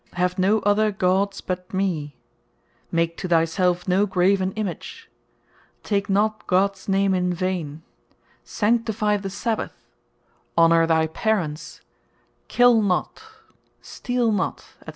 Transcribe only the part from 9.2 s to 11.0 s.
Sabbath; Honour